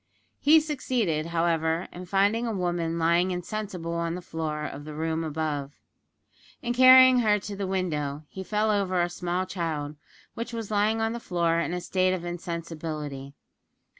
[0.39, 5.23] He succeeded, however, in finding a woman lying insensible on the floor of the room
[5.23, 5.75] above.
[6.63, 9.95] In carrying her to the window he fell over a small child,
[10.33, 13.35] which was lying on the floor in a state of insensibility.